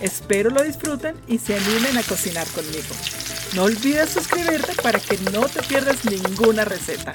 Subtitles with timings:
[0.00, 2.94] Espero lo disfruten y se animen a cocinar conmigo.
[3.54, 7.14] No olvides suscribirte para que no te pierdas ninguna receta.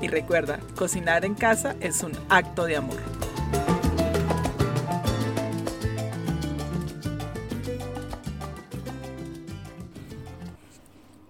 [0.00, 3.00] Y recuerda, cocinar en casa es un acto de amor.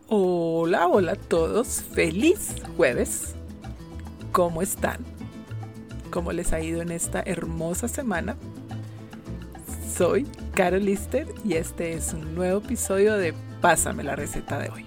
[0.08, 1.82] Hola, hola a todos.
[1.95, 3.34] Feliz jueves.
[4.32, 5.04] ¿Cómo están?
[6.10, 8.36] ¿Cómo les ha ido en esta hermosa semana?
[9.96, 13.32] Soy Carol Lister y este es un nuevo episodio de
[13.62, 14.84] Pásame la receta de hoy.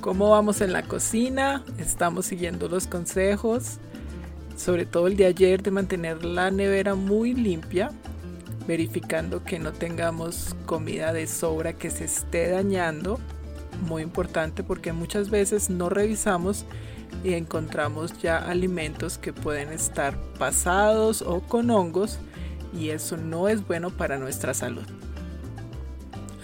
[0.00, 1.62] ¿Cómo vamos en la cocina?
[1.76, 3.80] Estamos siguiendo los consejos,
[4.56, 7.90] sobre todo el de ayer de mantener la nevera muy limpia,
[8.66, 13.20] verificando que no tengamos comida de sobra que se esté dañando.
[13.86, 16.64] Muy importante porque muchas veces no revisamos
[17.22, 22.18] y encontramos ya alimentos que pueden estar pasados o con hongos
[22.78, 24.84] y eso no es bueno para nuestra salud.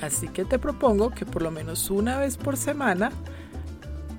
[0.00, 3.12] Así que te propongo que por lo menos una vez por semana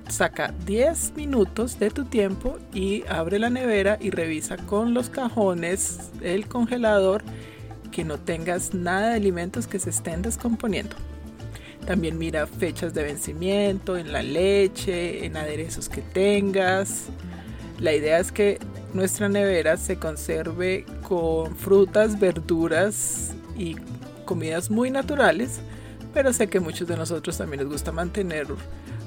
[0.08, 6.10] saca 10 minutos de tu tiempo y abre la nevera y revisa con los cajones,
[6.20, 7.24] el congelador,
[7.90, 10.96] que no tengas nada de alimentos que se estén descomponiendo.
[11.86, 17.06] También mira fechas de vencimiento en la leche, en aderezos que tengas.
[17.80, 18.58] La idea es que
[18.94, 23.76] nuestra nevera se conserve con frutas, verduras y
[24.24, 25.60] comidas muy naturales,
[26.14, 28.46] pero sé que muchos de nosotros también les gusta mantener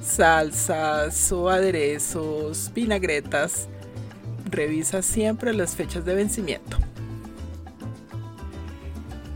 [0.04, 3.68] salsas o aderezos, vinagretas.
[4.52, 6.78] Revisa siempre las fechas de vencimiento.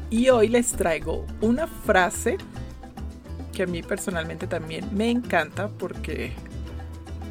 [0.10, 2.38] Y hoy les traigo una frase
[3.60, 6.32] que a mí personalmente también me encanta porque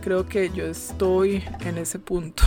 [0.02, 2.42] creo que yo estoy en ese punto.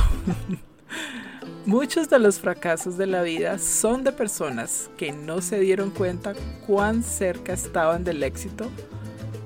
[1.66, 6.36] Muchos de los fracasos de la vida son de personas que no se dieron cuenta
[6.68, 8.70] cuán cerca estaban del éxito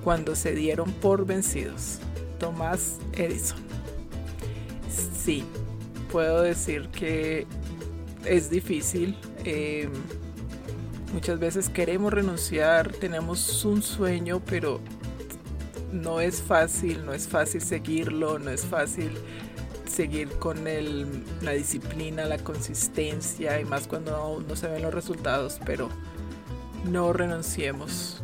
[0.03, 1.99] cuando se dieron por vencidos.
[2.37, 3.59] Tomás Edison.
[5.17, 5.45] Sí,
[6.11, 7.47] puedo decir que
[8.25, 9.17] es difícil.
[9.45, 9.87] Eh,
[11.15, 14.81] Muchas veces queremos renunciar, tenemos un sueño, pero
[15.93, 19.11] no es fácil, no es fácil seguirlo, no es fácil
[19.89, 25.61] seguir con el, la disciplina, la consistencia y más cuando no se ven los resultados,
[25.65, 25.87] pero
[26.83, 28.21] no renunciemos.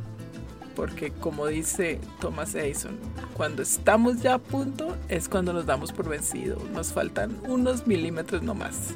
[0.76, 3.00] Porque como dice Thomas Edison,
[3.38, 6.58] cuando estamos ya a punto es cuando nos damos por vencido.
[6.74, 8.96] Nos faltan unos milímetros nomás.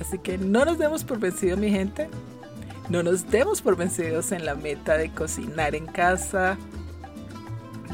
[0.00, 2.08] Así que no nos demos por vencido mi gente.
[2.90, 6.58] No nos demos por vencidos en la meta de cocinar en casa,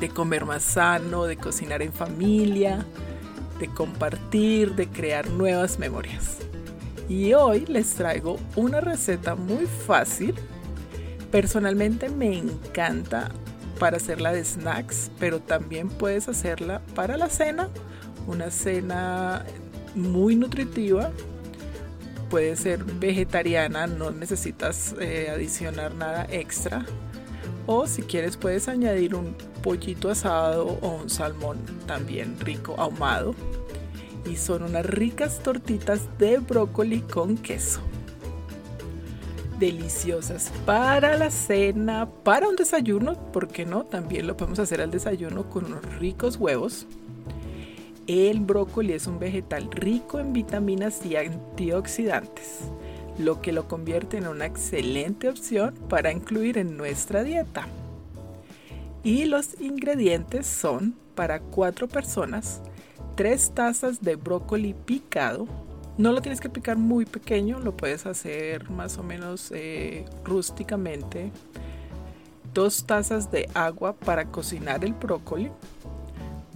[0.00, 2.86] de comer más sano, de cocinar en familia,
[3.60, 6.38] de compartir, de crear nuevas memorias.
[7.10, 10.34] Y hoy les traigo una receta muy fácil.
[11.30, 13.30] Personalmente me encanta
[13.78, 17.68] para hacerla de snacks, pero también puedes hacerla para la cena.
[18.26, 19.44] Una cena
[19.94, 21.10] muy nutritiva
[22.30, 26.84] puede ser vegetariana, no necesitas eh, adicionar nada extra.
[27.66, 33.34] O si quieres puedes añadir un pollito asado o un salmón también rico ahumado.
[34.24, 37.80] Y son unas ricas tortitas de brócoli con queso.
[39.58, 43.84] Deliciosas para la cena, para un desayuno, ¿por qué no?
[43.84, 46.86] También lo podemos hacer al desayuno con unos ricos huevos
[48.06, 52.60] el brócoli es un vegetal rico en vitaminas y antioxidantes,
[53.18, 57.66] lo que lo convierte en una excelente opción para incluir en nuestra dieta.
[59.02, 62.60] Y los ingredientes son para cuatro personas,
[63.16, 65.46] tres tazas de brócoli picado.
[65.98, 71.32] No lo tienes que picar muy pequeño, lo puedes hacer más o menos eh, rústicamente.
[72.52, 75.50] Dos tazas de agua para cocinar el brócoli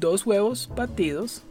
[0.01, 1.43] dos huevos batidos,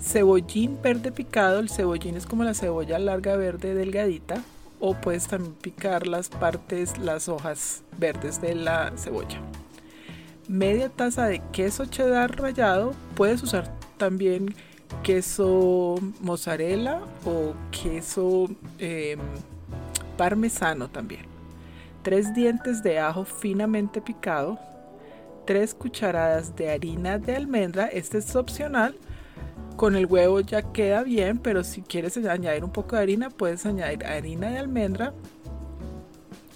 [0.00, 4.42] cebollín verde picado, el cebollín es como la cebolla larga verde delgadita,
[4.80, 9.40] o puedes también picar las partes, las hojas verdes de la cebolla.
[10.48, 14.54] Media taza de queso cheddar rallado, puedes usar también
[15.02, 18.48] queso mozzarella o queso
[18.78, 19.20] em,
[20.16, 21.26] parmesano también,
[22.02, 24.58] 3 dientes de ajo finamente picado,
[25.46, 28.96] 3 cucharadas de harina de almendra, este es opcional,
[29.80, 33.64] con el huevo ya queda bien, pero si quieres añadir un poco de harina, puedes
[33.64, 35.14] añadir harina de almendra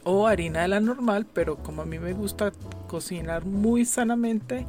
[0.02, 2.52] o harina de la normal, pero como a mí me gusta
[2.86, 4.66] cocinar muy sanamente,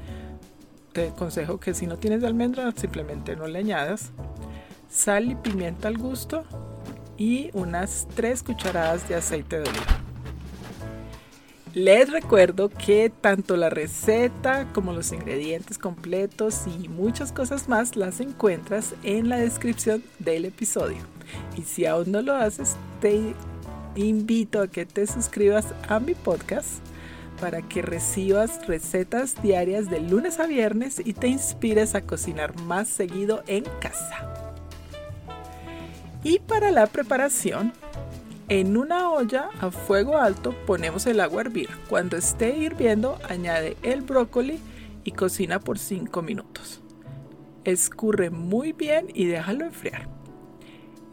[0.94, 4.14] te aconsejo que si no tienes de almendra, simplemente no le añadas.
[4.90, 6.46] Sal y pimienta al gusto
[7.18, 10.05] y unas 3 cucharadas de aceite de oliva.
[11.76, 18.22] Les recuerdo que tanto la receta como los ingredientes completos y muchas cosas más las
[18.22, 21.00] encuentras en la descripción del episodio.
[21.58, 23.36] Y si aún no lo haces, te
[23.98, 26.80] invito a que te suscribas a mi podcast
[27.42, 32.88] para que recibas recetas diarias de lunes a viernes y te inspires a cocinar más
[32.88, 34.54] seguido en casa.
[36.24, 37.74] Y para la preparación,
[38.50, 41.70] en una olla a fuego alto ponemos el agua a hervir.
[41.90, 44.60] Cuando esté hirviendo, añade el brócoli
[45.04, 46.82] y cocina por 5 minutos.
[47.64, 50.08] Escurre muy bien y déjalo enfriar.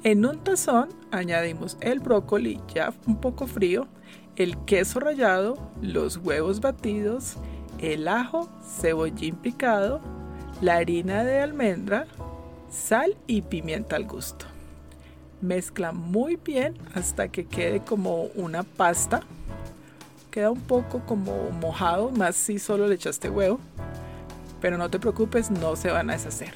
[0.05, 3.89] En un tazón añadimos el brócoli ya un poco frío,
[4.37, 7.37] el queso rallado, los huevos batidos,
[7.79, 8.51] el ajo,
[8.81, 10.01] cebollín picado,
[10.61, 12.07] la harina de almendra,
[12.69, 14.52] sal y pimienta al gusto.
[15.43, 19.23] Mezcla muy bien hasta que quede como una pasta.
[20.31, 23.59] Queda un poco como mojado, más si solo le echaste huevo.
[24.61, 26.55] Pero no te preocupes, no se van a deshacer.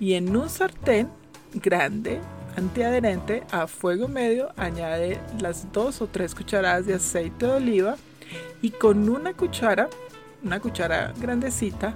[0.00, 1.08] Y en un sartén
[1.54, 2.20] grande,
[2.56, 7.96] antiadherente, a fuego medio, añade las dos o tres cucharadas de aceite de oliva
[8.60, 9.88] y con una cuchara,
[10.42, 11.94] una cuchara grandecita,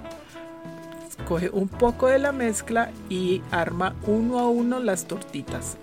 [1.27, 5.77] coge un poco de la mezcla y arma uno a uno las tortitas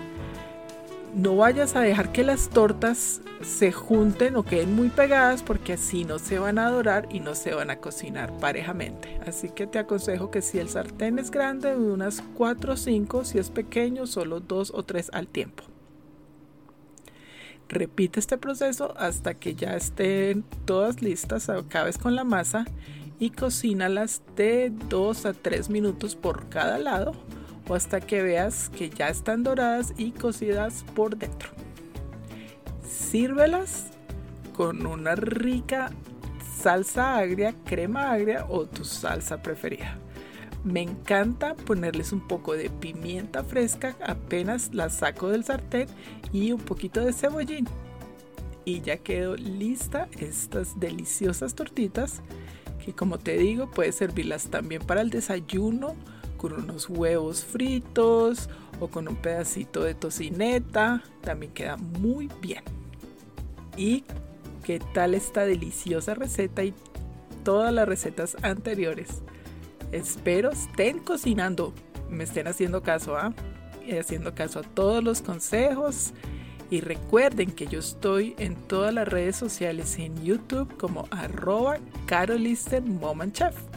[1.14, 6.04] no vayas a dejar que las tortas se junten o queden muy pegadas porque así
[6.04, 9.18] no se van a dorar y no se van a cocinar parejamente.
[9.26, 13.38] Así que te aconsejo que si el sartén es grande, unas 4 o 5, si
[13.38, 15.64] es pequeño, solo 2 o 3 al tiempo.
[17.68, 22.64] Repite este proceso hasta que ya estén todas listas, acabes con la masa
[23.20, 27.12] y cocínalas de 2 a 3 minutos por cada lado
[27.74, 31.50] hasta que veas que ya están doradas y cocidas por dentro.
[32.88, 33.86] Sírvelas
[34.54, 35.90] con una rica
[36.60, 39.96] salsa agria, crema agria o tu salsa preferida.
[40.62, 45.88] Me encanta ponerles un poco de pimienta fresca apenas la saco del sartén
[46.32, 47.66] y un poquito de cebollín.
[48.66, 52.20] Y ya quedó lista estas deliciosas tortitas
[52.84, 55.96] que como te digo puedes servirlas también para el desayuno
[56.40, 58.48] con unos huevos fritos
[58.80, 61.02] o con un pedacito de tocineta.
[61.20, 62.64] También queda muy bien.
[63.76, 64.04] ¿Y
[64.64, 66.72] qué tal esta deliciosa receta y
[67.44, 69.22] todas las recetas anteriores?
[69.92, 71.74] Espero estén cocinando,
[72.08, 73.34] me estén haciendo caso, ¿ah?
[74.00, 76.14] Haciendo caso a todos los consejos.
[76.70, 81.78] Y recuerden que yo estoy en todas las redes sociales en YouTube como arroba
[83.32, 83.69] Chef.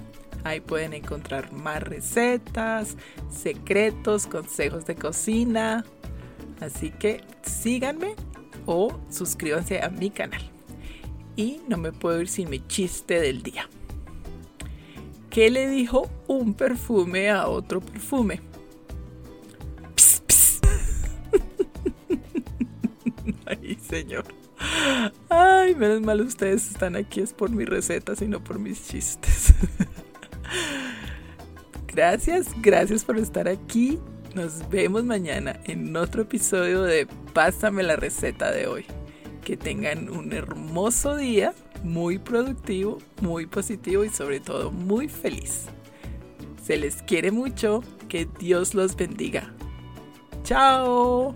[0.43, 2.97] Ahí pueden encontrar más recetas,
[3.29, 5.85] secretos, consejos de cocina.
[6.59, 8.15] Así que síganme
[8.65, 10.41] o suscríbanse a mi canal.
[11.35, 13.69] Y no me puedo ir sin mi chiste del día.
[15.29, 18.41] ¿Qué le dijo un perfume a otro perfume?
[19.95, 20.62] Pss,
[23.45, 24.25] Ay, señor.
[25.29, 29.53] Ay, menos mal ustedes están aquí es por mis recetas y no por mis chistes.
[31.93, 34.00] Gracias, gracias por estar aquí.
[34.33, 38.85] Nos vemos mañana en otro episodio de Pásame la receta de hoy.
[39.43, 45.65] Que tengan un hermoso día, muy productivo, muy positivo y sobre todo muy feliz.
[46.63, 49.53] Se les quiere mucho, que Dios los bendiga.
[50.43, 51.35] Chao.